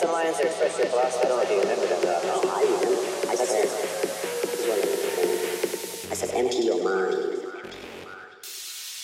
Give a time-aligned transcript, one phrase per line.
[0.00, 1.26] there were some lines expressed your philosophy.
[1.26, 2.00] I don't know if you remember them.
[2.02, 2.22] Though.
[2.24, 3.00] No, I remember.
[3.28, 3.68] I said,
[6.10, 7.40] I said, empty your mind.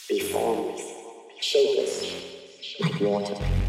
[0.08, 0.82] Be formless,
[1.40, 2.12] shapeless,
[2.80, 3.59] like water.